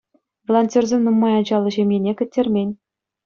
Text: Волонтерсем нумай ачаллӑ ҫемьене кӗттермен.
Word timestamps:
Волонтерсем 0.51 1.01
нумай 1.07 1.33
ачаллӑ 1.41 1.69
ҫемьене 1.77 2.11
кӗттермен. 2.21 2.69